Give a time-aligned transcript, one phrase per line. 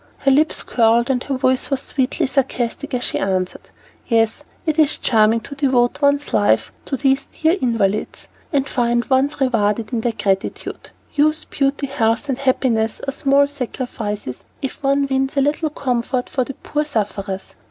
[0.17, 3.69] Her lips curled and her voice was sweetly sarcastic as she answered,
[4.07, 9.39] "Yes, it is charming to devote one's life to these dear invalids, and find one's
[9.39, 10.89] reward in their gratitude.
[11.13, 16.45] Youth, beauty, health, and happiness are small sacrifices if one wins a little comfort for
[16.45, 17.53] the poor sufferers."